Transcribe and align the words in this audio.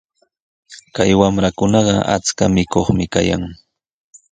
Kay 0.95 1.11
wamrakunaqa 1.19 1.95
achka 2.15 2.43
mikuqmi 2.53 3.05
kayan. 3.13 3.43